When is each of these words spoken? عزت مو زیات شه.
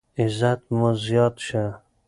عزت 0.21 0.61
مو 0.77 0.87
زیات 1.03 1.35
شه. 1.47 1.63